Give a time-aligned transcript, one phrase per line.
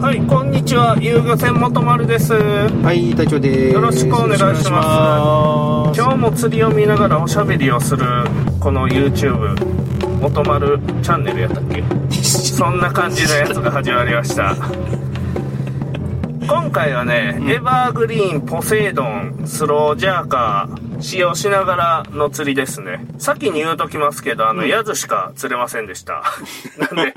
[0.00, 0.96] はい、こんにちは。
[1.00, 2.32] 遊漁船元丸です。
[2.32, 3.74] はい、隊長です。
[3.74, 8.04] よろしくお願いしますよろくお願いし今日も釣りを見ながらおしゃべりをする、
[8.60, 9.54] この YouTube、
[10.20, 11.84] 元丸チャンネルやったっけ？
[12.24, 14.56] そんな感じのやつが始まりました。
[16.50, 23.06] 今回はね、エバーグリーン、ポセイドン、スロージャーカー、使用しながらの釣りですね。
[23.18, 26.24] 先に言うときますけど、あの、ヤズしか釣れませんでした。
[26.76, 27.14] なんで、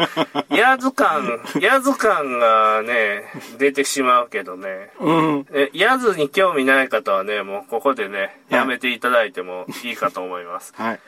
[0.55, 3.23] ヤズ感、ヤズ感がね、
[3.57, 4.91] 出てしまうけどね。
[4.99, 5.47] うん。
[5.51, 10.75] え、ヤズに興味ない方はね、もうここでね、はいやめていただいてもいいかと思います。
[10.77, 10.99] はい。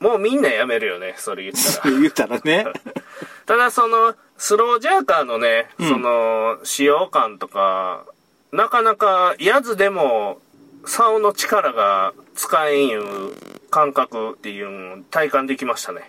[0.00, 1.92] もうみんなやめるよね、それ言ったら。
[2.00, 2.66] 言ったらね。
[3.46, 8.04] ただその、スロージャーカーのね、うんその、使用感とか、
[8.52, 10.38] なかなか、ヤズでも、
[10.84, 13.32] 竿の力が使えんいう
[13.70, 16.08] 感覚っていうのを体感できましたね。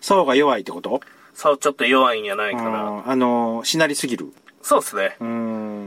[0.00, 1.00] 竿が弱いってこと？
[1.34, 3.02] 竿ちょっと弱いんやないかな。
[3.06, 4.32] ああの、しなりすぎる。
[4.60, 5.16] そうですね。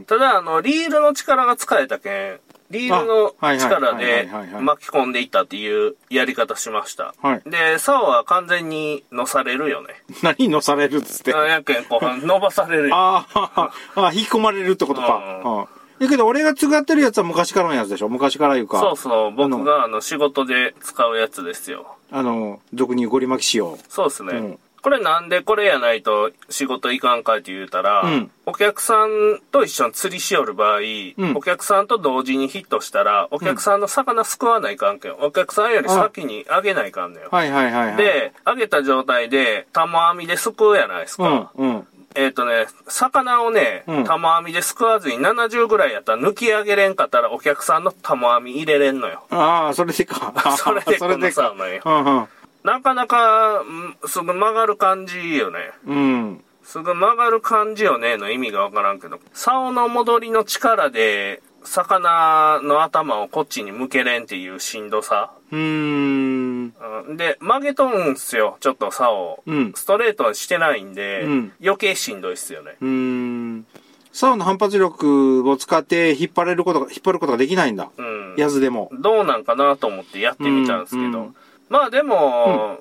[0.08, 4.30] ただ、あの、リールの力が使えたけん、リールの力で
[4.62, 7.14] 巻き込んでいったっていうやり方しました。
[7.22, 9.90] はいで、竿は完全に乗されるよね。
[10.22, 11.32] 何乗されるっつって。
[11.32, 12.96] やけん、こう、伸ばされるよ。
[12.96, 15.42] あー、あ引き込まれるってことか。
[15.46, 15.66] うんうん
[16.00, 18.08] だけど俺が使ってるやつは昔からのやつでしょ？
[18.10, 18.80] 昔からいうか。
[18.80, 21.98] そうそう、僕があの仕事で使うやつですよ。
[22.12, 23.80] あの、俗にゴリ巻き仕様。
[23.90, 24.34] そうですね。
[24.34, 35.16] うんこれなんでこれやないと仕事行かんかって言うたら、うんお客さんと一緒に釣りしよる場合、んお客さんと同時にヒットしたら、お客さんの魚救わないかんけん。
[35.20, 37.28] お客さんより先にあげないかんのよ。
[37.30, 41.30] はいはいはいはい。、で、あげた状態で、玉網ですくうやないですうか。
[41.30, 41.88] んうん。
[42.16, 49.24] えっ、とね、魚をね、うん玉網ですくわずに70ぐらいやったら抜き上げれんかったらお客さんの玉網入れれんのよ。
[49.30, 50.34] ああ、それでか。
[50.58, 51.32] それでこのか。
[51.32, 51.82] 竿なんよ。
[51.84, 52.28] うんうん。
[52.68, 55.72] なかなか、んすぐ曲がる感じよね。
[55.86, 56.44] うん。
[56.64, 59.22] すぐ曲がる感じよねの意味がわからんけど。
[59.34, 65.32] 竿の戻りの力で、魚の頭をこっちに向けれんっていうしんどさ。
[65.50, 66.74] うーん。
[67.08, 69.44] うんで、曲げとんすよ、ちょっと竿を。
[69.46, 72.76] うんストレートにしてないんで、うん余計しんどいっすよね。
[72.82, 73.66] うーん。
[74.12, 77.90] 竿の反発力を使って引っ張れることが、引っ張ることができないんだ。
[77.96, 78.36] うん。
[78.38, 78.92] やずでも。
[79.00, 81.08] どうなんかなと思ってやってみたんですけど。
[81.08, 81.36] うんうん
[81.70, 82.78] まあでも、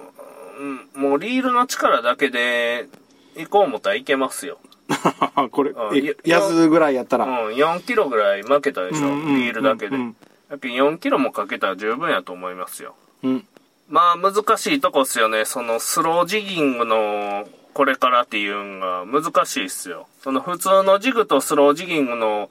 [0.59, 2.89] うんもうリールの力だけで
[3.37, 4.59] 行こう思ったらいけますよ。
[5.51, 7.51] これうん、えやずぐらいやったうん、ら。
[7.51, 9.97] 4キロぐらい負けたでしょ、うんうんリールだけで。
[9.97, 10.17] うんうん
[10.49, 12.95] だけど4キロもかけたら十分やと思いますよ。
[13.23, 13.47] うん。
[13.89, 15.45] まあ難しいとこっすよね。
[15.45, 20.07] そのスロージギングのこれからっていうのが難しいっすよ。
[20.23, 22.49] その普通のジグとスロージギングの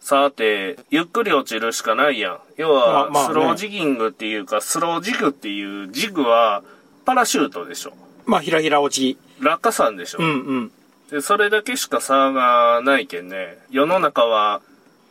[0.00, 2.38] 差ってゆっくり落ちるしかないやん。
[2.56, 6.62] 要はスロージギングっていうかスロージグっていうジグは
[7.04, 7.92] パラシュートでしょ。
[8.26, 9.18] まあ、ひらひら落ち。
[9.40, 10.18] 落下傘でしょ。
[10.20, 10.72] うんうん。
[11.10, 13.56] で、それだけしか差がないけんね。
[13.70, 14.60] 世の中は、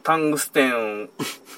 [0.04, 1.08] タングステンを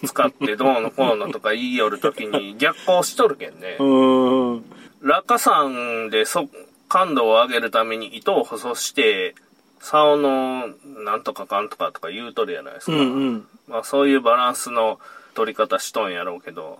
[0.07, 3.83] 使ってどうのこうのとか言いよるときに 逆行しとるけんねう。
[3.83, 4.65] ーん。
[5.01, 5.69] 落下傘
[6.09, 6.47] でそ、
[6.87, 9.35] 感度を上げるために糸を細して、
[9.79, 10.67] 竿の
[11.03, 12.91] なんとかかんとかとか言うとるやないですか。
[12.93, 13.47] うんうん。
[13.67, 14.99] まあそういうバランスの
[15.33, 16.79] 取り方しとんやろうけど。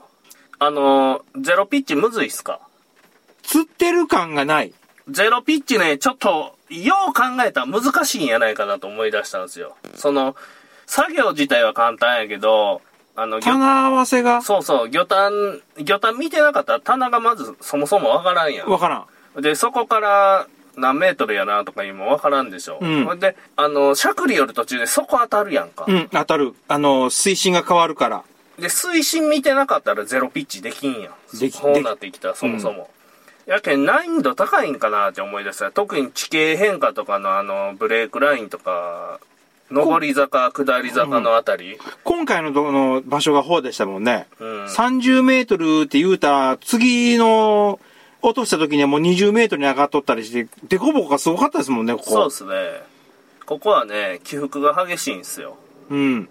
[0.62, 2.60] あの、ゼロピッチむずいっすか？
[3.44, 4.74] 釣ってる感がない。
[5.08, 9.78] ゼロピッチね、ちょっと、よう考えたら難しいんやないかなと思い出したんですよ。
[9.96, 10.36] その、
[10.86, 12.82] 作業自体は簡単やけど、
[13.16, 14.42] あの、魚棚合わせが？
[14.42, 19.40] そうそう、魚探、魚探見てなかったら棚がまずそもそもわからんやわからん。
[19.40, 19.42] ん。
[19.42, 20.48] で、そこから
[20.80, 22.80] 何メートルやなとかいうのもわからんでしょ。
[22.82, 25.86] うんほんで、あの、しゃくり寄る途中でそこ当たるやんか。
[25.88, 26.54] うん、当たる。
[26.68, 28.24] あの、水深が変わるから。
[28.58, 31.38] で、水深見てなかったらゼロピッチできんやん。
[31.38, 32.90] できそうなってきたらそもそも。
[33.46, 35.72] やけん難易度高いんかなって思い出した。
[35.72, 39.20] 特に地形変化とかのあの、ブレークラインとか、
[39.72, 41.78] 上り坂、下り坂のあたり。
[42.04, 44.28] 今回のどの場所が方でしたもんね。
[44.40, 44.66] うん。
[44.66, 47.80] 30メートルって言うたら、次の、
[48.22, 52.12] 落とした時にはもう20メートルに上がっとったりして、デコボコがすごかったですもんね、ここ。
[52.12, 52.82] そうですね。
[53.46, 55.58] ここはね、起伏が激しいんですよ。
[55.90, 56.30] うん。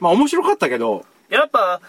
[0.00, 1.80] まあ面白かったけど、やっぱ、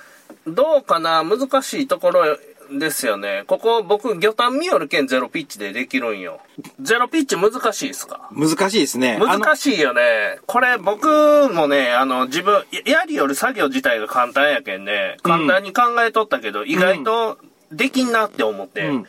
[0.48, 2.38] どうかな難しいところ
[2.72, 3.44] ですよね。
[3.48, 6.40] ここ僕、魚探見よるけんゼロピッチでできるんよ。
[6.82, 8.30] ゼロピッチ難しいですか？
[8.32, 9.20] 難しいですね。
[9.20, 10.40] 難しいよね。
[10.48, 17.38] これ僕もね、あの自分、ややりよる作業自体が簡単やけんね、簡単に考えとったけど、意外と
[17.76, 19.06] できんなって思って、うん。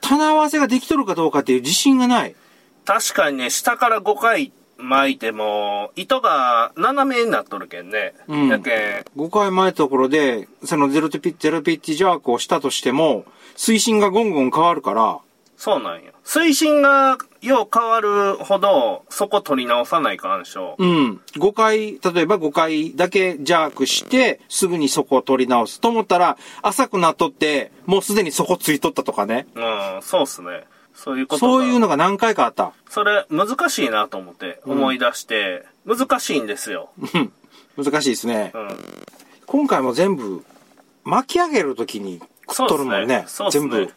[0.00, 2.34] 棚合わせができとるかどうかっていう自信がない。
[2.84, 8.14] 確かにね、下から5回巻いても、糸が斜めになっとるけんね。
[8.28, 13.24] うんやけん、5回前のところで、そのゼロピッチ、ゼロピッチジャークをしたとしても、
[13.56, 15.18] 水深がゴンゴン変わるから、
[15.56, 16.12] そうなんよ。
[16.24, 20.76] 水深がよう変わるほど、そこ取り直さないかんでしょ。
[20.78, 21.20] うん。
[21.36, 29.46] 5回、例えば5回だけジャークして、すぐにそこを取り直すと思ったら、浅くなっとって、もうすでにそこついとったとかね。
[29.54, 30.64] うん、そうっすね。
[30.94, 31.80] そういうことそういうの。
[31.80, 32.72] のが何回かあった。
[32.88, 36.90] それ、難しいなと思って思い出して、難しいんですよ。
[37.14, 37.32] うん。
[37.76, 38.58] 難しいですねう。
[38.58, 38.68] ん。
[39.46, 40.44] 今回も全部、
[41.04, 43.06] 巻き上げるときに食っとるもんね。
[43.06, 43.26] ね。
[43.50, 43.92] 全部。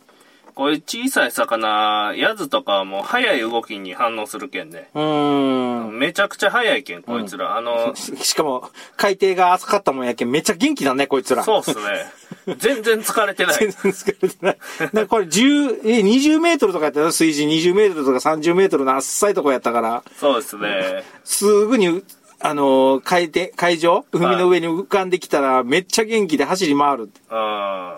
[0.57, 4.89] こういう小さい魚、ヤズとかはもう早い動きに反応するけんね。
[4.95, 5.99] うーん。
[5.99, 7.55] めちゃくちゃ早いけん、こいつら。
[7.55, 11.43] あの、 しかも、海底が浅かったもんやけん、めっちゃ元気だね、こいつら。
[11.43, 12.55] そうっすね。
[12.57, 13.69] 全然疲れてない全。
[13.69, 14.57] 然疲れてない。
[14.93, 21.03] だこれ10、え、20メートルとかやったら水深20メートルとか30メートルの浅いとこやったから、そうですね。
[21.23, 22.01] すぐに、
[22.39, 27.03] あのー海底、海上海の上に浮かんできたら、めっちゃ元気で走り回る。
[27.29, 27.93] うん。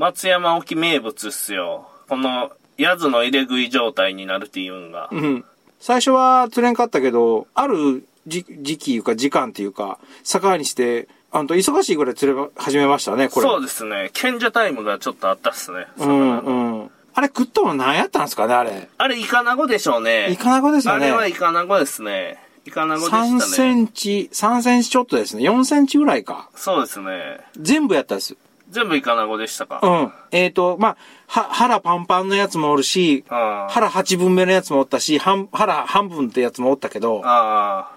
[0.00, 1.86] 松山沖名物っすよ。
[2.08, 5.10] この、ヤズの入れ食い状態になるっていうんが。
[5.12, 5.44] うん。
[5.78, 13.46] 最初は釣れんかったけど、ある時時期いうか時間っていうか、境にして、あの、忙しいぐらい釣れ始めましたね、これ。
[13.46, 14.08] そうですね。
[14.14, 15.86] 賢者タイムがちょっとあったっすね。
[15.98, 16.90] うん、うん。
[17.12, 18.88] あれ食ったの何やったんですかね、あれ。
[18.96, 20.30] あれ、イカナゴでしょうね。
[20.30, 21.08] イカナゴですよね。
[21.08, 22.38] あれはイカナゴですね。
[22.64, 23.36] イカナゴでしたね。
[23.36, 25.42] 3センチ、3センチちょっとですね。
[25.42, 26.48] 4センチぐらいか。
[26.56, 27.40] そうですね。
[27.58, 28.38] 全部やったです。
[28.70, 29.80] 全部イカナゴでしたか？
[29.82, 30.12] うん。
[30.30, 30.96] えっ、と、まあ、
[31.26, 37.90] は、腹パンパンのやつもおるし、あー腹8分目のやつもおったし、半腹半分ってやつもおったけど、ああ。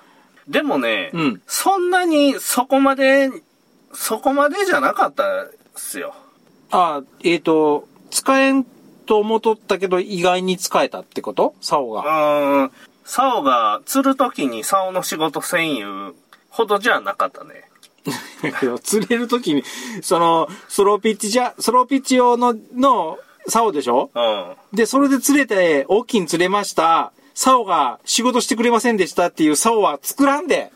[0.48, 3.30] でもね、うんそんなにそこまで、
[3.94, 6.14] そこまでじゃなかったっすよ。
[6.72, 8.64] あえっ、と、使えん
[9.06, 11.54] と思っとったけど、意外に使えたってこと？
[11.62, 12.04] 竿うが。
[12.04, 12.72] ーん。
[13.06, 16.14] 竿が釣るときに竿の仕事せんいう
[16.50, 17.70] ほどじゃなかったね。
[18.84, 19.64] 釣れるときに、
[20.02, 23.18] その、スローピッチじゃ、スローピッチ用の、の、
[23.48, 24.10] 竿でしょ？
[24.16, 24.56] うん。
[24.74, 27.12] で、それで釣れて、大きいに釣れました。
[27.34, 30.72] 竿が仕事してくれませんでしたっていう竿は作らんで。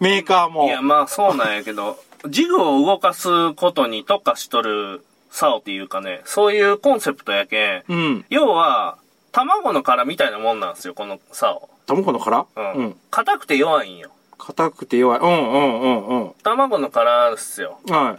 [0.00, 0.68] メーカーもい。
[0.68, 1.98] や、まあそうなんやけど、
[2.28, 8.24] ジグを動かすことに特化しとる竿っていうかね、そういうコンセプトやけん、うん。
[8.30, 8.96] 要は、
[9.32, 11.68] 卵の殻みたいなもんなんですよ、この竿。
[11.86, 12.46] 卵の殻？
[12.56, 12.72] うん。
[12.72, 12.96] うん。
[13.10, 14.10] 硬くて弱いんよ。
[14.46, 15.20] 硬くて弱い。
[15.20, 16.32] うんうんうんうん。
[16.42, 17.78] 卵の殻ですよ。
[17.88, 18.18] は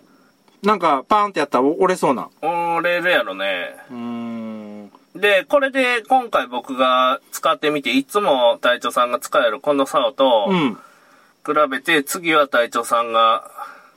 [0.63, 0.67] い。
[0.67, 2.29] なんか、パーンってやったら折れそうな。
[2.41, 3.75] 折れるやろね。
[3.91, 4.91] うーん。
[5.15, 10.75] で、これで今回僕が使ってみて、いつも隊長さんが使えるこの竿とうん。
[11.45, 13.49] 比べて、次は隊長さんが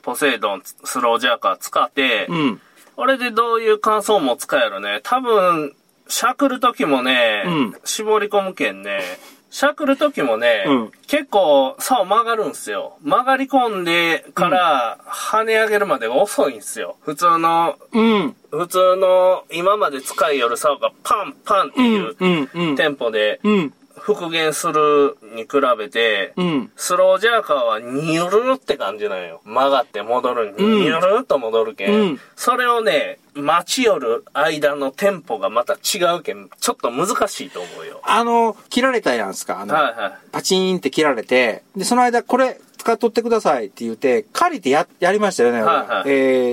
[0.03, 2.61] ポセイドン、スロージャーカー使って、うん。
[2.97, 5.01] これでどういう感想も使えるね。
[5.03, 5.75] 多分、
[6.09, 9.01] しゃくる時もね、うん絞り込むけんね、
[9.51, 12.99] しゃくる時もね、うん結構竿曲がるんすよ。
[13.03, 16.97] 曲がり込んでから跳ね上げるまでが遅いんすよ。
[17.01, 18.37] 普通の、うん。
[18.51, 21.83] 普通の今まで使いよる竿がパンパンってう。
[21.83, 22.77] いう。
[22.77, 23.75] テンポでうん。
[23.99, 26.71] 復元するに比べて、うん。
[26.77, 29.41] スロージャーカーはニュルルって感じなんよ。
[29.45, 31.91] 曲がって戻るに、うんニュルルっと戻るけん。
[31.91, 38.01] うんそれをね、待ち寄る間のテンポがまた違うけん、ちょっと難しいと思うよ。
[38.05, 39.61] あの、切られたやんすか。
[39.61, 40.13] あの、はいはい。
[40.33, 45.63] パチーンって切られて、で、その間、これ、使っとってくださいって言って、借りてや、やりましたよね。
[45.63, 46.11] はいはいえ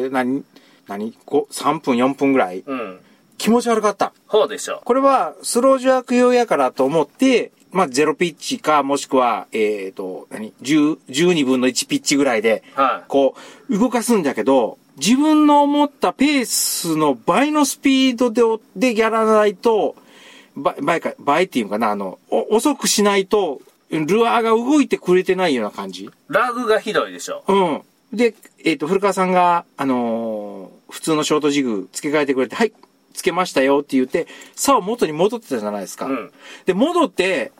[0.07, 0.43] ー、なに、
[0.87, 2.63] なに、こ3分、4分ぐらい。
[2.65, 2.99] うん。
[3.37, 4.13] 気持ち悪かった。
[4.27, 4.81] ほうでしょ。
[4.83, 13.09] これは、スロージャーク用やからと思って、まあ、ゼロピッチか、もしくは、えっ、と、何 ?10、12分の1ピッチぐらいで、はい。
[13.09, 13.35] こ
[13.69, 18.41] う、動かすんだけど、自分の思ったペースの倍のスピードで、
[18.93, 19.95] でやらないと、
[20.55, 26.09] 倍、倍か、倍っていうかな、あの、お遅くしないと、ルアーが動いてくれてないような感じ。
[26.29, 27.43] ラグがひどいでしょ。
[27.47, 27.81] うん。
[28.17, 32.71] で、えっ、と、古川さんが、あのー普通のショートジグ付け替えてくれて、はい、
[33.15, 36.05] 付けましたよって言って、竿元に戻ってたじゃないですか。
[36.05, 36.31] うん
[36.65, 37.51] で、戻って、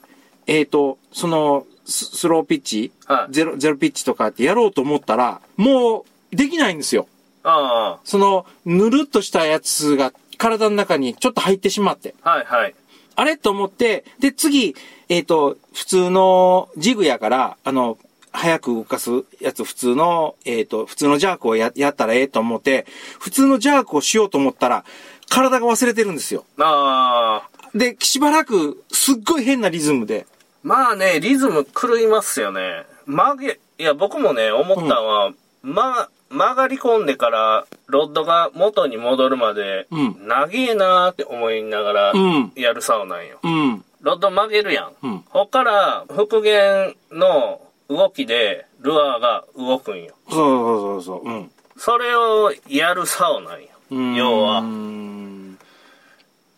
[0.48, 7.08] えっ、と、その、ススローピッチ、はいゼロ、ゼロピッチとかってやろうと思ったら、もう、できないんですよ。
[7.44, 12.16] あその、ぬるっとしたやつが体の中にちょっと入ってしまって。
[12.24, 12.76] あ、はいはい。
[13.16, 14.76] あれと思って、で、次、
[15.10, 17.98] えっ、と、普通のジグやから、あの、
[18.32, 22.86] 早く動かすやつ、普通の、えっ、と、普通のジャークをややったらええと思って、
[23.20, 24.84] 普通のジャークをしようと思ったら、
[25.30, 26.46] 体が忘れてるんですよ。
[26.60, 30.26] ああ、で、しばらく、すっごい変なリズムで。
[30.64, 32.86] まあね、リズム狂いますよね。
[33.06, 43.40] 曲げ、いや、僕もね、思ったのは、ま、曲がり込んでから、ロッドが元に戻るまで、うん長えなーって思いながらうん、やる竿なんよ。
[43.44, 43.86] うん。
[44.02, 44.92] ロッド曲げるやん。
[45.04, 50.16] うんこっから、復元の動きで、ルアーが動くんよ。
[50.30, 51.30] そうそうそうそう。
[51.30, 51.52] うん。
[51.78, 53.68] それをやる竿なんよ。
[53.96, 54.64] うん要はう。
[54.64, 55.58] ん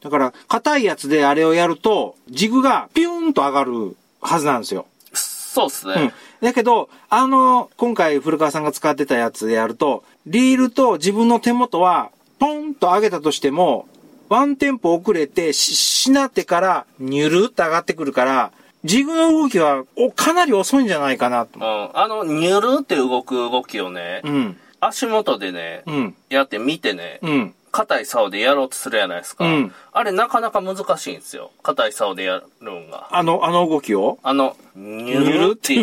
[0.01, 4.85] だから、硬いやつであれをやると、ジグがピューンと上がるはずなんですよ。
[5.13, 5.93] そうっすね。
[6.41, 6.45] うん。
[6.47, 13.87] だけど、あの、今回古川さんが使ってたやつでやると、リールと自分の手元は、ポンと上げたとしても、
[14.29, 18.51] ワンテンポ遅れて、し、しなってから、ニュルって上がってくるから、
[18.83, 21.63] ジグの動きは、お、かなり遅いんじゃないかなとう。
[21.63, 21.99] ん。
[21.99, 24.57] あの、ニュルって動く動きをね、うん。
[24.79, 26.15] 足元でね、うん。
[26.29, 27.55] やって見てね、うん。
[27.77, 29.45] 硬い竿でやろうとするやないですか。
[29.45, 31.49] うんあれなかなか難しいんですよ。
[31.63, 33.07] 硬い竿でやるんが。
[33.11, 34.19] あの、あの動きを？
[34.21, 35.75] あの、ニュルって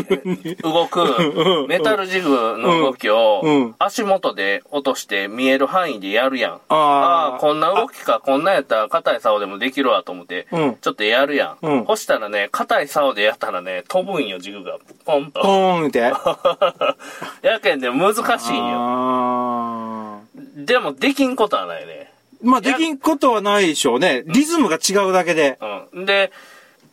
[0.63, 6.53] 動く、メタルジグの動きをん、足元で落として見える範囲でやるやん。
[6.53, 11.67] あーああ、こんな動きか、こんなんやったら硬い竿でもできるわと思ってうん、ちょっとやるやん。
[11.67, 14.79] うんそしたらね、硬い竿でやったらね、飛ぶんよ、ジグが。
[15.05, 15.43] ポンと。
[15.43, 15.99] ポーンって。
[17.43, 20.04] やけんで難しいんよ。
[20.35, 22.13] でも、できんことはないね。
[22.43, 24.23] まあ、できんことはないでしょうね。
[24.27, 25.59] リズムが違うだけで。
[25.93, 26.07] うん。
[26.07, 26.33] で、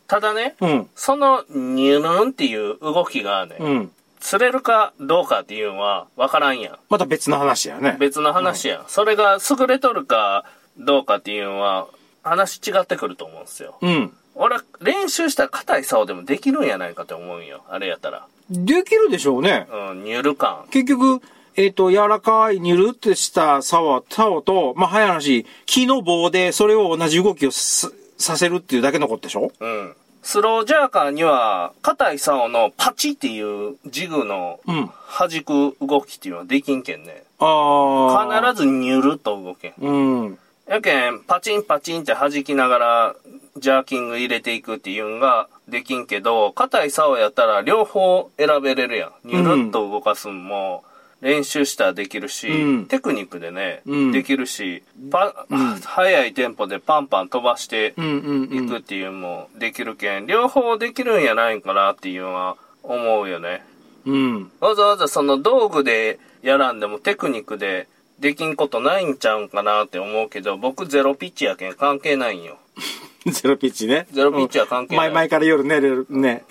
[0.06, 0.90] ただね、うん。
[0.94, 3.92] そのニュルンっていう動きがね、うん。
[4.20, 6.78] 釣れるかどうかっていうのは分からんやん。
[6.88, 7.96] また別の話やね。
[7.98, 8.84] 別の話やん。
[8.88, 10.44] それが優れとるか
[10.78, 11.88] どうかっていうのは
[12.22, 13.76] 話違ってくると思うんですよ。
[13.82, 14.12] うん。
[14.34, 17.62] 俺、練習したら硬い竿でもできるんやないかと思うんよ。
[17.68, 18.26] あれやったら。
[18.48, 19.66] できるでしょうね。
[19.70, 20.66] うん、ニュル感。
[20.70, 21.20] 結局、
[21.56, 29.52] えっ、と、柔らかい、ニュルってした竿、竿と、まあ、早い話、木の棒でそれを同じ動きをすさせるっていうだけのことでしょ？
[29.60, 29.94] うん。
[30.22, 34.90] スロージャーカーには、硬い竿のパチっていうジグのうん。
[35.18, 37.24] 弾く動きっていうのはできんけんね。
[37.38, 38.42] ああ。
[38.52, 39.74] 必ずニュルっと動けん。
[39.78, 39.92] う
[40.28, 40.38] ん。
[40.66, 43.16] やけん、パチンパチンって弾きながら、
[43.58, 49.12] ジャーキング入れていくっていうんができんけど、硬い竿やったら両方選べれるやん。
[49.24, 50.84] ニュルっと動かすんも、
[51.22, 55.46] 練習したらできるし、うんテクニックでね、うんできるし、パ、
[55.84, 58.66] 速いテンポでパンパン飛ばしてうんうんうん。
[58.66, 63.64] いくっていうのもできるけん、両方できるんやないんかなっていうのは思うよね。
[64.04, 64.50] うん。
[64.58, 67.86] わざわざその道具でやらんでもテクニックで
[68.18, 72.58] できんことないんちゃうんかなって思うけど、僕ゼロピッチやけん関係ないんよ。
[73.30, 74.08] ゼロピッチね。
[74.10, 76.44] ゼロピッチは関係ない前前から夜寝れるね。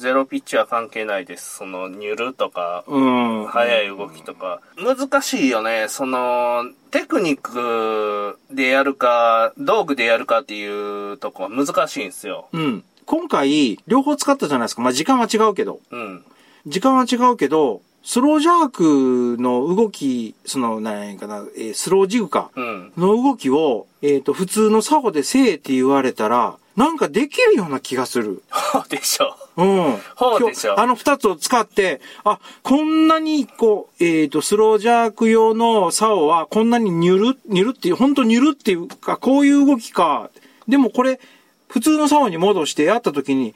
[0.00, 1.56] ゼロピッチは関係ないです。
[1.56, 2.98] そのニュルとか、う
[3.42, 3.46] ん。
[3.48, 4.62] 速い動きとか。
[4.78, 5.88] 難しいよね。
[5.90, 12.48] その、テクニックでやるか、道具でやるかっていうとこは難しいんですよ。
[12.54, 12.82] うん。
[13.04, 14.80] 今回、両方使ったじゃないですか。
[14.80, 15.80] まあ、時間は違うけど。
[15.90, 16.24] うん。
[16.66, 22.50] 時間は違うけど、スロージャークの動き、その、何やかな、えースロージグか。
[22.56, 22.92] うん。
[22.96, 28.42] の動きを、えっ、と、普通の作法でせえって言われたら、なんかできるような気がする。
[28.88, 29.36] でしょ。
[29.56, 29.98] うん。
[30.18, 40.30] そうでしょ今日あの二つを使って、あ、こんなに、こう、えっ、と、スロージャーク用の竿は、こんなにニュル、ニュルっていう、本当ニュルっていうか、こういう動きか。
[40.68, 41.20] でもこれ、
[41.68, 43.54] 普通の竿に戻してやった時に、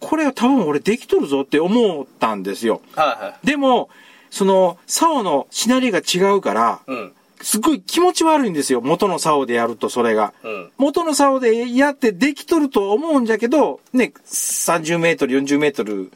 [0.00, 2.80] これは多分俺できとるぞって思ったんですよ。
[2.94, 3.46] はいはい。
[3.46, 3.88] でも、
[4.30, 7.12] その、竿のしなりが違うから、うん。
[7.44, 8.80] すごい気持ち悪いんですよ。
[8.80, 10.32] 元の竿でやると、それが。
[10.42, 10.72] うん。
[10.78, 16.10] 元の竿でやってできとると思うんじゃけど、ね、30メートル、40メートル、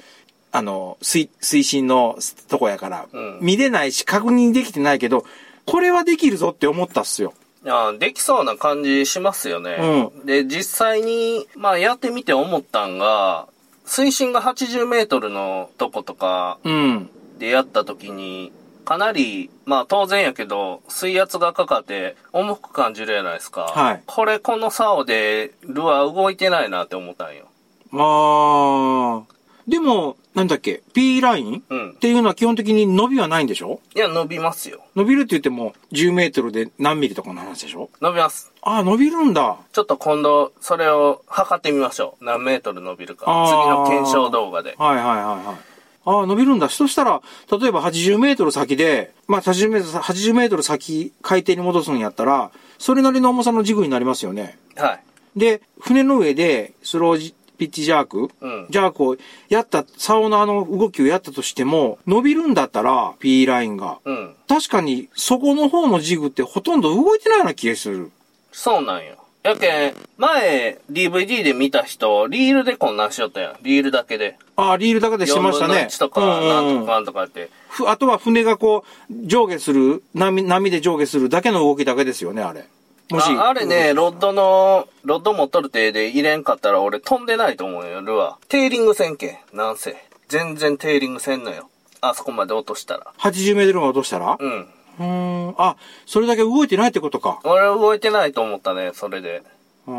[0.52, 2.16] あの、水、水深の
[2.48, 5.26] とこやから、うん見れないし確認できてないけど、
[5.66, 7.34] これはできるぞって思ったっすよ。
[7.62, 10.10] いや、できそうな感じしますよね。
[10.24, 13.48] で、実際に、まあやってみて思ったんが、
[13.84, 17.10] 水深が80メートルのとことかうん。
[17.38, 18.50] でやった時に、
[18.88, 23.64] かなり、まあ当然やけど、水圧がかかって重く感じるじゃないですか。
[23.64, 27.48] はいこれこの竿でルアー動いてないなって思ったんよ。
[27.90, 29.34] まあ、
[29.66, 31.94] でも、なんだっけ、P ラインうんっ。
[31.96, 33.80] ていうのは基本的に伸びはないんでしょ？
[33.94, 34.80] いや、伸びますよ。
[34.96, 37.90] 伸びるって言っても10メートルで何ミリとかの話でしょ？
[38.00, 38.52] 伸びます。
[38.62, 39.58] ああ、伸びるんだ。
[39.72, 42.24] ちょっと今度、それを測ってみましょう。
[42.24, 43.26] 何メートル伸びるか。
[43.48, 44.76] 次の検証動画で。
[44.78, 45.67] はいはいはいはい。
[46.08, 46.70] ああ、伸びるんだ。
[46.70, 54.58] そしたら、例えば80メートル先で、まあ80メートル、80メートル先、海底に戻すんやったら、それなりの重さの軸になりますよね。
[54.76, 55.38] はい。
[55.38, 59.16] で、船の上で、スロージピッチジャーク、うんジャークを
[59.50, 63.98] やった、竿のあの動きをやったとしても、伸びるんだったら、P ラインが。
[64.04, 64.34] うん。
[64.48, 68.10] 確かに、そこの方のジグってほとんど動いてないような気がする。
[68.50, 69.16] そうなんよ。
[69.48, 73.56] やけん、前、DVD で見た人、リールでこんなんしよったやん。
[73.62, 74.36] リールだけで。
[74.56, 75.88] ああ、リールだけでしてました4ね。
[75.90, 77.50] 1とか、なんうんとかなんとかって。
[77.68, 82.66] ふあとは船がこう、上下する、波、波で上下するだけの動きだけですよね、あれ。
[83.10, 83.30] もし。
[83.30, 88.34] ああれね、ロッドの、ロッド持っとる手で入れんかったら俺飛んでないと思うよ、ルアー。
[88.48, 89.38] テーリングせんけん。
[89.56, 89.96] なんせ。
[90.28, 91.70] 全然テーリングせんのよ。
[92.00, 93.12] あそこまで落としたら。
[93.18, 94.36] 80メートルまで落としたら？
[94.38, 94.68] うん。
[94.98, 95.54] うーん。
[95.58, 95.76] あ、
[96.06, 97.40] それだけ動いてないってことか。
[97.44, 99.42] 俺は動いてないと思ったね、それで。
[99.86, 99.94] うー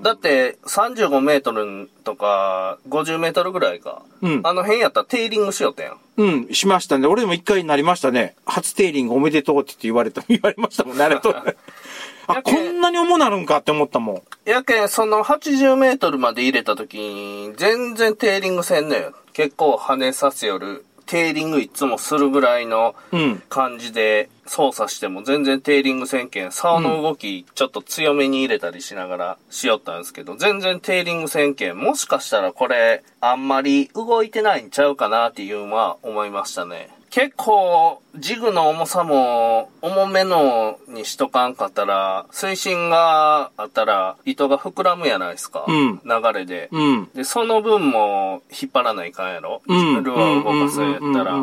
[0.00, 0.02] ん。
[0.02, 4.02] だって、35メートルとか、50メートルぐらいか。
[4.22, 5.96] うんあの辺やったらテーリングしよったやん。
[6.16, 7.06] うん、しましたね。
[7.06, 8.34] 俺でも一回になりましたね。
[8.44, 11.34] 初テーリングおめでとうって言われた、 言われましたもんね、あれと。
[12.30, 14.22] あ、こんなに重なるんかって思ったもん。
[14.44, 19.14] やけん、その80メートルまで入れた時に、全然テーリングせんねん。
[19.32, 20.84] 結構跳ねさせよる。
[21.08, 23.42] テーリングいつもするぐらいのうん。
[23.48, 36.90] 感じで操作しても全然テーリングせんけん、竿の動きちょっと強めに入れたりしながらしよったんですけど、全然テーリングせんけん、もしかしたらこれあんまり動いてないんちゃうかなっていうのは思いましたね。
[37.10, 45.64] 結構、ジグの重さも、重めのにしとかんかったら、水深があったら、糸が膨らむやないですか。
[45.66, 46.68] うん流れで。
[46.70, 47.10] うん。
[47.14, 49.62] で、その分も引っ張らないかんやろ。
[49.66, 50.02] うん。
[50.02, 51.36] ルアーを動かすんやったら。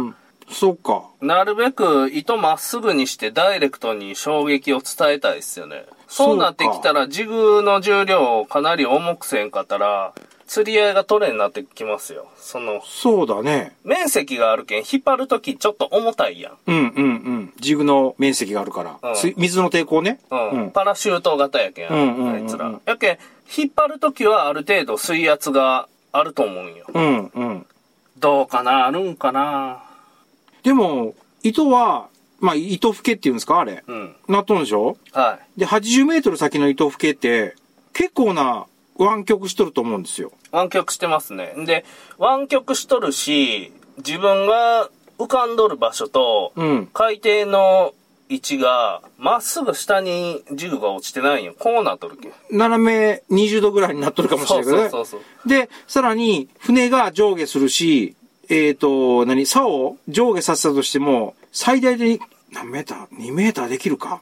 [0.50, 1.04] そうか。
[1.22, 5.86] なるべく糸まっすぐにしてダイレクトに衝撃を伝えたいですよね。
[6.08, 10.14] そうなってきたら、ジグの重量をかなり重くせんかったら、
[10.48, 12.28] 釣り合いが取れになってきますよ。
[12.38, 13.76] その、そうだね。
[13.84, 16.58] 面積があるけん、引っ張るときちょっと重たいやん。
[16.68, 17.54] うんうんうん。
[17.60, 19.00] ジグの面積があるから。
[19.02, 20.20] うん水水の抵抗ね。
[20.30, 20.50] うん。
[20.50, 22.80] うんパラシュート型やけん、うんうんうんうんあいつら。
[22.86, 23.18] やけん、
[23.58, 26.86] 引っ張るときはある程度水圧があると思うんよ。
[26.94, 27.66] うんうん。
[28.20, 29.84] どうかなあるんかな
[30.64, 32.08] でも、糸は、
[32.40, 33.84] まあ、糸吹けっていうんですかあれ。
[33.88, 34.16] うん。
[34.28, 34.98] なっとんでしょ？
[35.12, 35.60] はい。
[35.60, 37.56] で、80メートル先の糸吹けって、
[37.94, 38.66] 結構な
[38.98, 40.32] 湾曲しとると思うんですよ。
[40.52, 41.54] 湾曲してますね。
[41.66, 41.86] で、
[42.18, 46.90] 湾曲しとるし、自分が浮かんどる場所と、うん。
[46.94, 47.94] 海底の
[48.30, 51.56] 位置が、まっすぐ下にジグが落ちてないんよ。
[51.58, 52.34] こうなっとるけん。
[52.52, 54.90] 斜め20度ぐらいになっとるかもしれないけどね。
[54.90, 58.16] そうそうそうで、さらに、船が上下するし、
[58.50, 62.20] えっ、と、何、竿を上下させたとしても、最大で
[62.52, 64.22] 何メーター ?2 メーターできるか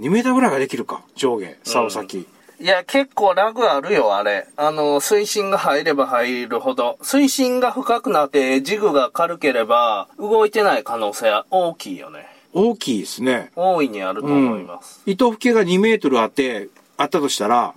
[0.00, 1.02] ?2 メーターぐらいができるか？
[1.14, 2.26] 上下、竿先。
[2.64, 4.46] いや、結構ラグあるよ、あれ。
[4.56, 6.96] あの、水深が入れば入るほど。
[7.02, 12.24] 水深が深くなって、ジグが軽ければ、動いてない可能性は大きいよね。
[12.54, 13.52] 大きいですね。
[13.54, 15.02] 大いにあると思います。
[15.04, 17.74] 糸吹けが2メートルあって、あったとしたら、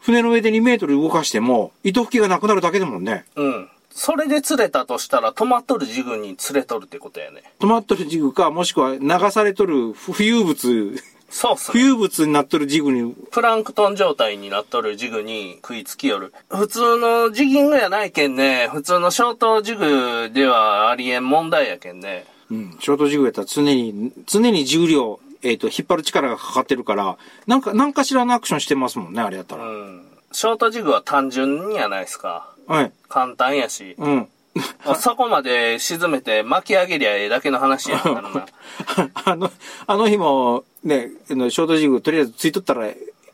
[0.00, 3.26] 船の上で2メートル動かしても、糸吹けがなくなるだけだもんね。
[3.36, 3.68] うん。
[3.90, 7.42] それで釣れたとしたら、止まっとるジグに釣れとるってことやね。
[7.58, 10.94] 止まっとるジグか、もしくは流されとる浮遊物、
[11.34, 11.82] そうっすね。
[11.82, 16.32] 浮遊物になっとるジグに、プランクトン状態になっとるジグに食いつきよる。
[16.48, 18.68] 普通のジギングやないけんね。
[18.70, 22.24] 普通のショートジグではありえん問題やけんね。
[22.52, 27.16] うん、ショートジグやったら常に、常に重量、えっ、と、引っ張る力がかかってるから、
[27.48, 29.64] なんか、なんかしらのアクションしてますもんね、あれやったら。
[29.64, 30.06] うん。
[30.30, 32.54] ショートジグは単純やないですか。
[32.68, 32.92] はい。
[33.08, 33.96] 簡単やし。
[33.98, 34.28] うん。
[35.00, 38.46] そこまで沈めて巻き上げりゃええだけの話やからな。
[39.24, 39.50] あの、
[39.86, 42.88] あの日も、ね、あのショートジグ、とりあえずついとったら、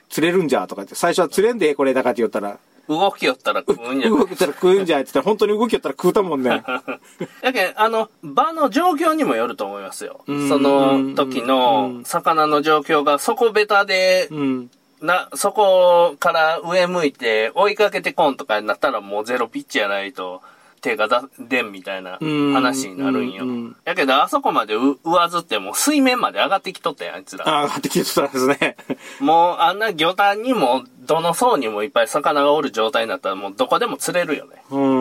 [0.08, 6.62] 釣れるんじゃ、とかって、最初は釣れんで、これだかって言ったら、動きよったら食うんじゃ動きたら食うんじゃ、って言ったら、本当に動きよったら食うたもんね。
[7.42, 10.22] やけん、あの、場の状況にもよると思いますよ。
[10.26, 14.70] うんその時の魚の状況が底ベタで、うん。
[15.00, 20.42] な、そこから上向いて追いかけてこんとかになったらもうゼロピッチやないと
[20.80, 23.44] 手がだ出んみたいなうん話になるんよ。
[23.84, 27.48] やけどあそこまでう上ずっても水面まで上がってきとったやん、あいつら。
[27.48, 28.76] ああ、上がってきてたんですね。
[29.20, 34.62] もうあんな魚探にもどの層にもいっぱい魚がおる状態になったらもうどこでも釣れるよね。
[34.70, 34.99] うーん。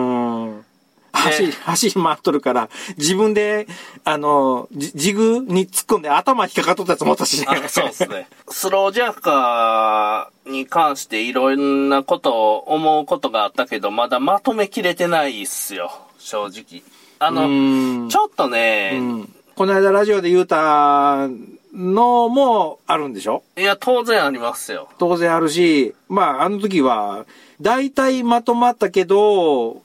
[1.20, 3.66] 走り、走り回っとるから、自分で、
[4.04, 7.46] あの、じジグに突っ込んで頭引っかかっとったやつもおったしね。
[7.48, 8.28] あそうですね。
[8.48, 16.82] スロージャーカーに関していろんなことを思うことがあったけど、まだまとめきれてないっすよ、正直。
[17.18, 21.28] あうの、ちょっとね、うんこの間ラジオで言うた
[21.74, 23.42] のもあるんでしょ？
[23.58, 24.88] いや、当然ありますよ。
[24.96, 27.26] 当然あるし、まあ、あの時は、
[27.60, 29.82] 大体まとまったけど、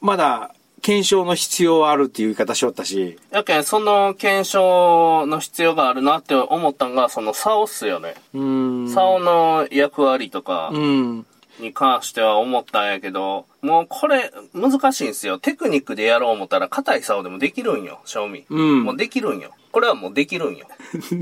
[0.00, 8.14] まだ、検証の必要はあるっていう言い方しよったし、やけん、その検証の必要があるなって思ったんが、その竿っすよね。
[8.34, 8.88] うーん。
[8.88, 11.26] 竿の役割とかうん。
[11.60, 15.38] に関しては思ったんやけど、もうこれ難しいんですよ。
[15.38, 18.46] テクニックでやろう思ったら硬い竿でもできるんよ、正味。
[18.48, 19.50] うんもうできるんよ。
[19.72, 20.66] これはもうできるんよ。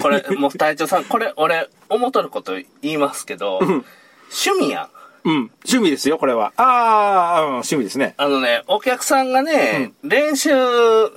[0.00, 3.84] これ、もう隊長さん、これ俺、思っとること言いますけど、趣
[4.60, 4.97] 味やん。
[5.28, 5.50] うん。
[5.64, 6.52] 趣味ですよ、これは。
[6.56, 8.14] ああ、うん趣味ですね。
[8.16, 10.50] あのね、お客さんがね、練習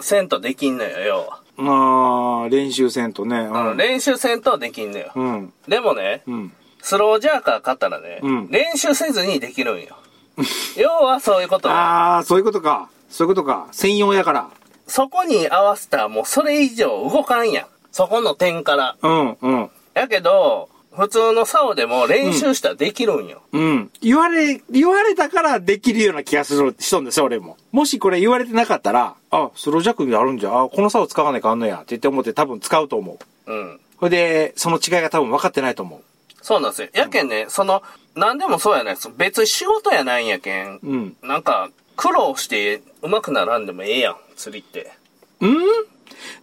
[0.01, 1.39] せんとできんのよ、要は。
[1.57, 3.37] ああ、練習せんとね。
[3.37, 3.77] うあのん。
[3.77, 5.11] 練習せんとできんのよ。
[5.15, 5.53] うん。
[5.67, 6.53] でもね、うん。
[6.81, 9.95] スロージャーカー買ったらね、うん練習せずにできるんよ。
[10.75, 11.69] 要はそういうこと。
[11.69, 12.89] ああ、そういうことか。
[13.09, 13.67] そういうことか。
[13.71, 14.47] 専用やから。
[14.87, 17.65] そこに合わせたらもうそれ以上動かんやん。
[17.91, 18.95] そこの点から。
[19.01, 19.69] うん、うん。
[19.93, 23.41] やけど、普通の竿でも練習したらできるんよ。
[23.53, 23.91] うん。
[24.01, 27.57] 言われ、言われたからできるような気がする、しとんですよ、俺も。
[27.71, 33.51] もしこれ言われてなかったら、あ、スロージャックにあるんじゃ、あ、この竿使わないかあんのや、って言って思って多分使うと思う。
[33.51, 33.79] うん。
[33.99, 36.01] それで、その違いが多分分かってないと思う。
[36.41, 36.89] そうなんですよ。
[36.93, 37.83] やけんね、その、
[38.15, 39.09] なんでもそうやないです。
[39.15, 40.79] 別に仕事やないんやけん。
[40.83, 41.15] うん。
[41.21, 44.91] なんか、苦労して上手くならんでもええやん、釣りって。
[45.39, 45.57] うん？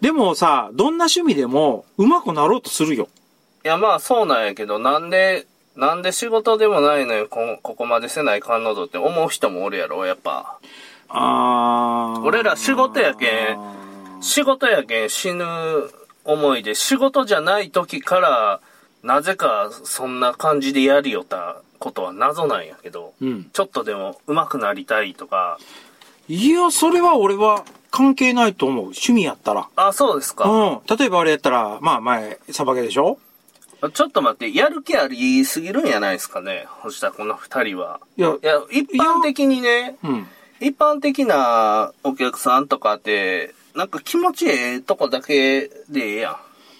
[0.01, 3.09] でもさ、どんな趣味でも上手くなろうとするよ。
[3.69, 10.59] いや、まあそうなんやけど、なんで、なんで仕事でもないのにこ、ここまでせないかんのぞって思う人もおるやろ、やっぱ。
[11.11, 12.23] あー。
[12.25, 15.45] 俺ら仕事やけん、仕事やけん死ぬ
[16.25, 18.61] 思いで、仕事じゃない時から、
[19.03, 23.51] なぜかそんな感じでやりよったことは謎なんやけど、うん。
[23.53, 25.59] ちょっとでも上手くなりたいとか、
[26.27, 28.85] いや、それは俺は関係ないと思う。
[28.85, 29.69] 趣味やったら。
[29.77, 30.49] あ、そうですか。
[30.49, 30.81] うん。
[30.97, 33.19] 例えばあれやったら、まあ前、サバゲでしょ？
[33.81, 38.01] ちょっと待って、やる気ありすぎるんやないですかね、星田この二人は。
[38.17, 40.27] いやい、や、一般的にね、うん。
[40.61, 46.37] 一般的なお客さんとかって、なんか気持ちええとこだけでええやん。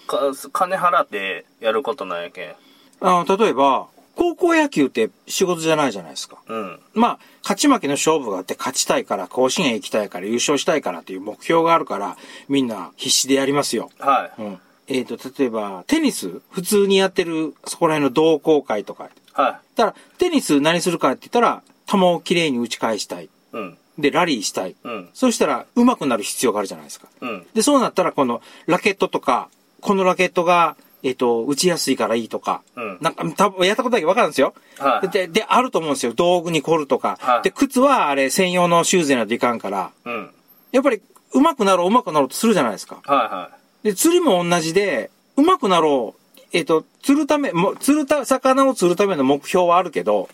[0.09, 2.55] か金払ってやることなんやけん。
[3.01, 6.39] あの例えば、高校野球って仕事じゃないじゃないですか。
[6.49, 6.81] うん。
[6.93, 12.17] まあ、勝ち負けの勝負があって勝ちたいから、甲子園行きたいから、優勝したいからっていう目標があるから、
[12.49, 13.91] みんな必死でやりますよ。
[14.01, 14.43] はい。
[14.43, 14.61] うん。
[14.89, 19.11] えっ、と、例えば、テニス普通にやってる、そこら辺の同好会とか。
[19.35, 23.27] はだから、テニス何するかって言ったら、球をきれいに打ち返したい。
[23.27, 23.29] い。
[23.53, 23.79] うん。
[23.99, 24.77] で、ラリーしたい。
[24.83, 25.09] うん。
[25.13, 27.09] そうしたら、上手くなる必要があるじゃないですか。
[27.21, 27.47] うん。
[27.55, 29.49] で、そうなったら、この、ラケットとか、
[29.81, 34.55] このラケットが、えっ、と、打ちやすいからいいとか、うんなんか、多分やったことだけわかるんですよ。
[34.79, 35.09] はい。
[35.09, 36.13] で、で、あると思うんですよ。
[36.13, 37.19] 道具に凝るとか。
[37.21, 40.31] はいで、靴はあれ、専用のシューズやないといかんから、うん。
[40.73, 41.01] やっぱり、
[41.33, 43.01] 上手くなろう、上手くなろうとするじゃないですか。
[43.05, 43.51] はいは
[43.83, 46.41] で、釣りも同じで、上手くなろう。
[46.53, 50.29] えっ、と、釣るため、も釣るた、魚を釣るための目標はあるけど、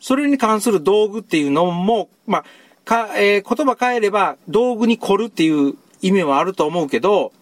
[0.00, 2.44] それに関する道具っていうのも、まあ、
[2.84, 7.32] か、えー言葉変えれば、道具に凝るっていう意味はあると思うけど、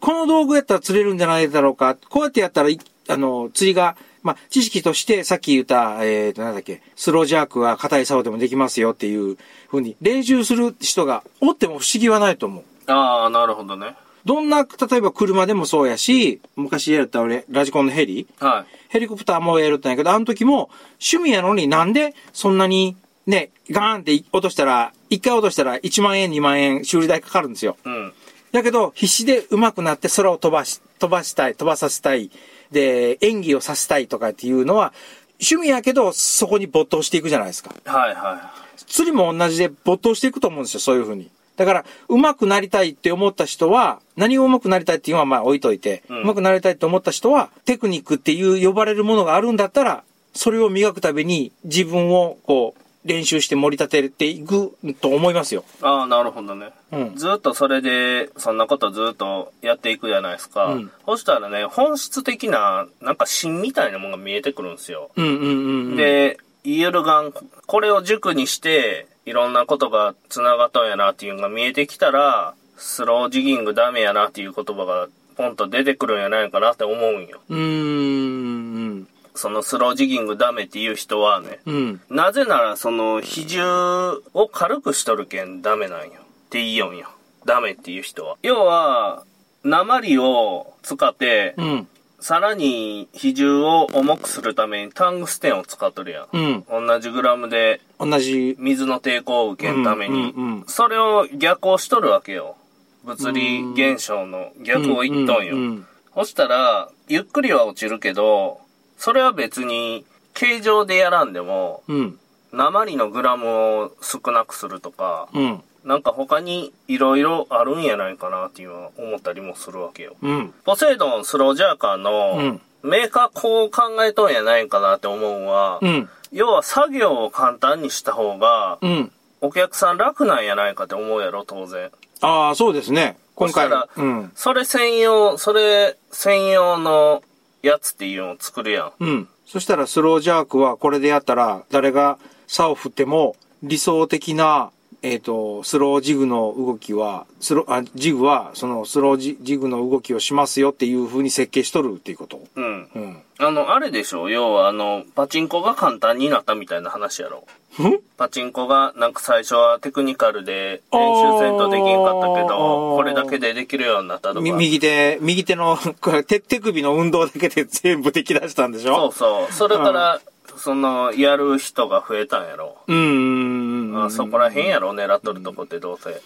[0.00, 1.96] この道具やったら釣れるんじゃないだろうか。
[2.10, 2.68] こうやってやったら、
[3.08, 12.64] あの、釣りが、まあ、知識として、さっき言った、えっ、と、なんだっけ、スロージャークは硬い竿でもできますよっていうふうに練習する人がおっても不思議はないと思う。
[12.88, 13.94] ああ、なるほどね。
[14.24, 27.76] どんな、例えば車でもそうやし、昔やった俺、ラジコンのヘリはヘリコプターもやるったんやけど、あの時も趣味やのになんでそんなにね、ガーンって落としたら、一回落としたら1万円、2万円修理代かかるんですよ。
[27.84, 27.88] い。
[27.88, 28.12] うん。
[28.52, 32.30] だけど、必死で上手くなって空を飛ばし、飛ばしたい、飛ばさせたい、
[32.70, 34.92] で、演技をさせたいとかっていうのは、
[35.40, 37.74] 趣味やけど、そこに没頭していくじゃないですか。
[37.84, 38.52] はいは
[38.86, 41.30] 釣りも同じで没頭していくと思うんですよ、そういうふうに。
[41.56, 55.64] だから、上手くなりたいって思った人は、何を上手くなりたいっていうのはまあ置いといて、うん上手くなりたいと思った人は、テクニックっていう呼ばれるものがあるんだったら、それを磨くために自分をこう、練習して盛り立てていくと思いますよ。
[55.80, 55.84] い。
[55.84, 56.70] ああ、なるほどね。
[56.92, 57.16] うん。
[57.16, 60.66] ずっとそれで、そんなことずっとやっていくじゃないですか。
[60.66, 65.10] うんそしたらね、本質的な、なんか芯みたいなものが見えてくるんですよ。
[65.16, 65.96] うんうんうんうん。
[65.96, 67.34] で、イエルガン、
[67.66, 77.40] これを軸にして、いろんなことが繋がったんやなっていうのが見えてきたら、スロージギングダメやなっていう言葉がポンと出てくるんやないかなって思うんよ。
[77.48, 79.08] うーん。
[79.34, 82.00] そのスロージギングダメっていう人はね、うん。
[82.10, 86.12] なぜならその比重を軽くしとるけんダメなんよ。
[86.12, 87.08] って言いよんよ。
[87.46, 88.36] ダメっていう人は。
[88.42, 89.24] 要は、
[89.64, 91.88] 鉛を使って、うん。
[92.22, 96.28] さらに比重を重くするためにタングステンを使っとるやん。
[96.32, 96.86] うん。
[96.88, 98.54] 同じグラムで同じ。
[98.60, 102.56] 水の抵抗を受けんために、うんうんうんそれを逆行しとるわけよ。
[103.04, 105.56] 物理現象の逆を言っとんよ。
[105.56, 108.60] うんうんそしたら、ゆっくりは落ちるけど、
[108.98, 110.04] それは別に
[110.34, 112.18] 形状でやらんでも、うん。
[112.52, 115.62] 鉛のグラムを少なくするとか、うん。
[115.84, 120.14] なんか他に色々あるんやないかなっていうのは思ったりもするわけよ。
[120.22, 120.54] うん。
[120.64, 126.08] ポセイドンスロージャーカーの、うんメーカーこう考えとんやないかなって思うのは、うん。
[126.32, 129.12] 要は作業を簡単にした方が、うん。
[129.40, 131.90] お客さん楽なんやないかって思うやろ、当然。
[132.20, 133.18] ああ、そうですね。
[133.34, 133.88] 今回そしたら。
[133.96, 134.32] うん。
[134.34, 137.22] それ専用、それ専用の
[137.62, 138.92] やつっていうのを作るやん。
[138.98, 139.28] うん。
[139.46, 142.18] そしたらスロージャークはこれでやったら、誰が
[142.48, 144.70] 竿を振っても理想的な、
[145.02, 152.40] えっ、と、スロージグの動きは、スロあ、ジグは、そのスロージジグの動きをしますよっていう風に設計しとるっていうこと？
[152.54, 152.88] うん。
[152.94, 153.18] うん。
[153.38, 154.30] あの、あれでしょ？
[154.30, 157.38] 要はあの、パチンコが簡単になったみたいな話やろ。
[157.82, 157.98] ん？
[158.16, 161.00] パチンコがなんか最初はテクニカルで練
[161.34, 164.40] 習せんとできんかったけど、これだけでできるようになったとか。
[164.40, 168.94] み右手、右手の、これ手、手首の運動だけで全部でき出したんでしょ？
[168.94, 169.52] そうそう。
[169.52, 170.20] それから、
[170.56, 172.76] その、やる人が増えたんやろ。
[172.86, 172.92] う。
[172.92, 174.04] うん。
[174.04, 176.20] あそこら辺やろ、狙っとるとこってどうせ。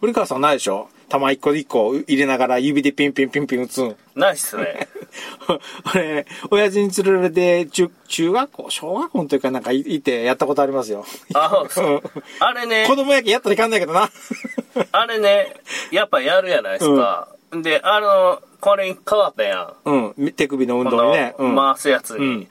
[0.00, 0.88] 堀川さんないでしょ？
[1.10, 3.96] 玉一個一個入れながら指でピンピンピンピン打つん。
[4.14, 4.88] ないっすね。
[5.84, 11.04] あれ、親父に連れられて、中、中学校、小学校の時かなんかいいてやったことありますよ。
[11.34, 12.02] あ、そう。
[12.38, 14.08] あれね子、供やけやったらいかんないけどな。
[14.92, 15.54] あれね、
[15.90, 17.28] やっぱやるやないですか。
[17.52, 20.14] で、あの、これに変わったやん。
[20.16, 20.32] うん。
[20.32, 21.34] 手首の運こ動にね。
[21.38, 21.54] うん。
[21.56, 22.18] の回すやつに。
[22.18, 22.48] うん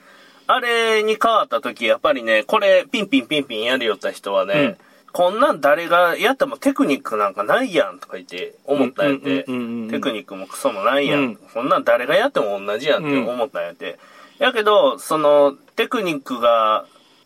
[0.52, 4.78] あれに変わった時、やっぱりね、これピンピンピンピンやるよった人はね、
[5.12, 11.20] こんなん誰がやってもテクニックなんかないやんとか言って思ったんやってうんうんうんうんうん、テクニックもクソもないやん。
[11.20, 13.98] うんこんなん誰がやっても同じやんって思ったんやって。
[14.38, 16.84] やけど、そのテクニックが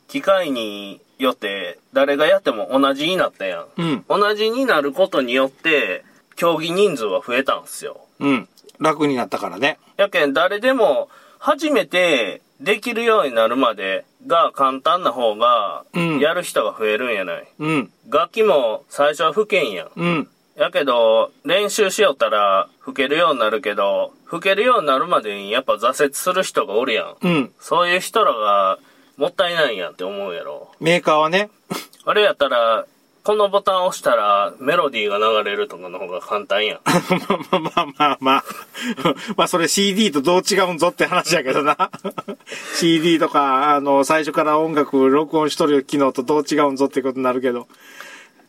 [0.09, 3.67] 機械によって誰がやっても同じになったやん。
[3.79, 4.05] うん。
[4.07, 6.05] 同じになることによって、
[6.37, 8.01] 競技人数は増えたんすよ。
[8.19, 8.49] うん。
[8.81, 9.79] 楽になったからね。
[9.97, 11.09] やけん誰でも
[11.39, 17.49] 初めてできるようになるまでが簡単な方がうんやる人が増えるんやない。
[17.59, 17.91] うん。
[18.09, 19.91] 楽器も最初は吹けんやん。
[19.95, 20.29] うん。
[20.57, 27.17] やけど練習しよったら吹けるようになるけど、吹けるようになるまでにやっぱ挫折する人がおるやん。
[27.21, 27.53] うん。
[27.61, 28.79] そういう人らが
[29.17, 30.71] もったいないやんって思うやろ。
[30.81, 31.51] メーカーはね。
[32.05, 32.87] あれやったら、
[33.25, 36.81] このボタン押したらメロディーが流れるとかの方が簡単やん。
[37.51, 38.45] まあまあまあまあ。
[39.39, 41.91] まあそれ CD とどう違うんぞって話やけどな。
[42.77, 47.67] CD とか、あの、最初から音楽録音しとる機能とどう違うんぞってことになるけど。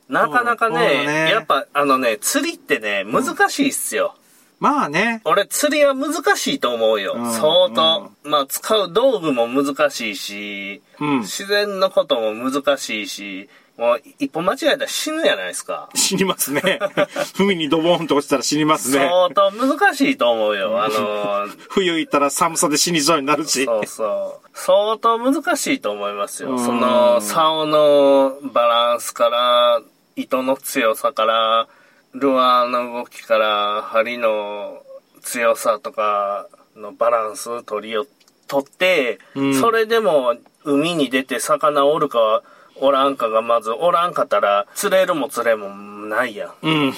[0.10, 4.14] なかなかね、ねやっぱあのね、釣りってね、難しいっすよ。
[4.60, 5.22] まあね。
[5.24, 7.14] 俺釣りは難しいと思うよ。
[7.18, 8.12] うん相当。
[8.24, 15.90] まあ使う道具も難しいし、うん自然のことも難しいし、もう一歩間違えたら死ぬやないですか。
[15.94, 16.80] 死にますね。
[17.38, 19.00] 海にドボンと落ちたら死にますね。
[19.00, 20.82] 相当難しいと思うよ。
[20.82, 23.66] あのー、 冬行ったら寒さで死にそうになるし。
[23.66, 24.50] そうそう。
[24.54, 26.52] 相当難しいと思いますよ。
[26.52, 29.82] うんその、竿のバランスから、
[30.16, 31.68] 糸の強さから、
[32.14, 34.82] ルアーの動きから、針の
[35.22, 38.08] 強さとかのバランス取りよ、
[38.48, 42.42] 取って、うんそれでも海に出て魚おるか
[42.78, 46.52] おらんかがまずおらんかったら、釣れるも釣れんもないやん。
[46.62, 46.94] うん。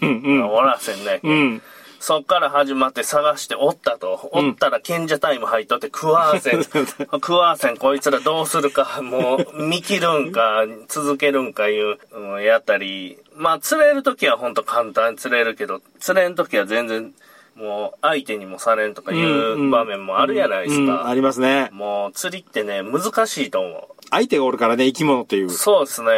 [0.00, 0.48] うん。
[0.50, 1.20] おらせんね。
[1.22, 1.62] うん。
[2.00, 4.30] そっから始まって探しておったと。
[4.32, 6.62] おったら賢者タイム入っとって食わーせん。
[7.12, 13.18] 食わーせんこいつらどうするか、もう見切るんか、 続けるんかいう、うんやったり。
[13.34, 17.12] まあ釣れるときはほんと簡単に釣れるけど、釣れんときは全然
[17.56, 21.14] もう相手にもされんとかいう場面もあるやないですうんあか。
[21.14, 21.68] りますね。
[21.72, 25.50] もう釣りってね、難しいと思相手がおるからね、生き物っていうう。。
[25.50, 26.10] そうですね。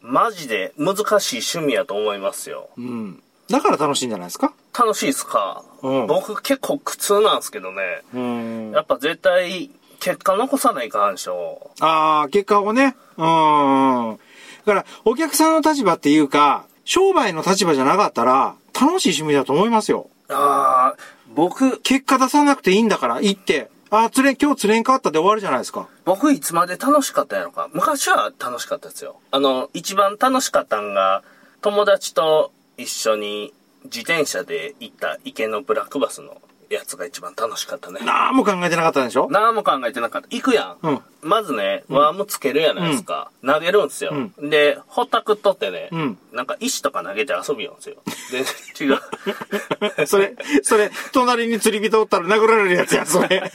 [0.00, 2.68] マジで難しい趣味やと思いますよ。
[2.76, 3.22] うん。
[3.48, 4.52] だから楽しいんじゃないですか？
[4.78, 8.02] 楽しいっすか、うん僕結構苦痛なんですけどね。
[8.14, 8.70] うん。
[8.72, 9.70] やっぱ絶対、
[10.00, 11.70] 結果残さないかんしょ。
[11.80, 12.96] ああ、結果をね。
[13.16, 14.18] うん。
[14.66, 20.08] だから、お客さんの立場っていうか、商売の立場じゃなかったら、楽しい趣味だと思いますよ。
[20.28, 20.96] ああ、
[21.34, 23.70] 僕、結果出さなくていいんだから、行って。
[24.02, 25.88] あ、釣れ、今日釣れんかったで終わるじゃないですか。
[26.04, 27.68] 僕いつまで楽しかったんやろか。
[27.72, 29.20] 昔は楽しかったですよ。
[29.30, 31.22] あの、一番楽しかったんが、
[31.60, 33.54] 友達と一緒に
[33.84, 36.40] 自転車で行った池のブラックバスの
[36.74, 38.00] やつが一番楽しかったね。
[38.00, 39.28] なんも考えてなかったでしょ？
[39.30, 40.28] 何も考えてなかった。
[40.30, 40.86] 行くやん。
[40.86, 43.30] うんまずね、ワームつけるやないですか。
[43.42, 44.12] 投げるんすよ。
[44.38, 47.96] で、ほったくっとってね、うんなんか石とか投げて遊びよんすよ。
[48.30, 48.52] 全然
[49.96, 50.04] 違う。
[50.06, 53.42] それ、それ、隣に釣り人おったら殴られるやつや、それ。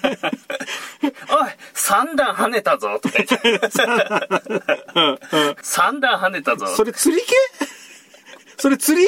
[1.30, 3.70] おい三段跳ねたぞとか言って。
[5.62, 7.36] 三段跳ねたぞそれ釣り系？
[8.58, 9.08] それ釣り？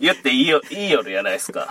[0.00, 1.68] 言っていいよ、いい夜やないですか。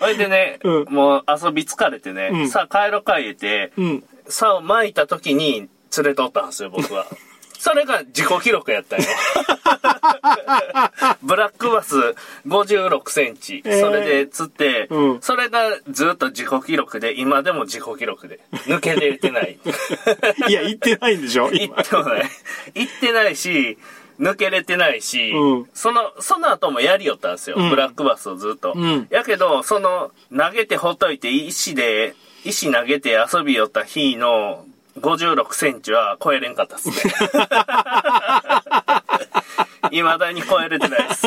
[0.00, 4.04] ほいでね、うんもう遊び疲れてね、うんさあ帰ろうか言って、うん。
[4.28, 7.06] 竿巻いた時に連れとったんですよ、僕は。
[7.58, 9.06] それが自己記録やったんよ。
[11.22, 11.96] ブラックバス
[12.46, 13.62] 56センチ。
[13.64, 18.40] えーそれで釣って、うんそれがずっと自己記録で、今でも自己記録で。
[18.66, 19.58] 抜けれてない。
[20.48, 22.24] いや、行ってないんでしょ行ってもない。
[22.74, 23.78] 行ってないし、
[24.20, 27.56] 抜けれてないし、うんその、その後もやりよったんですよ。
[27.58, 28.72] うんブラックバスをずっと。
[28.74, 34.64] うんやけど、その、投げてほっといて、石で、石投げて遊びよった日の
[35.00, 36.94] 56センチは超えれんかったっすね。
[39.90, 41.26] 未だに超えれてないです。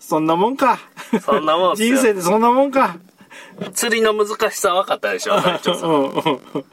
[0.00, 0.78] そんなもんか。
[1.24, 2.96] そんなもん人生でそんなもんか。
[3.72, 6.64] 釣りの難しさ分かったでしょ、隊長さん